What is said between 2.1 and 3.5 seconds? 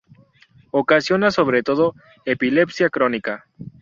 epilepsia crónica.